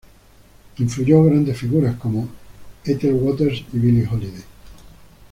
[0.79, 2.27] Influyó a grandes figuras como
[2.83, 4.43] Ethel Waters y Billie Holiday.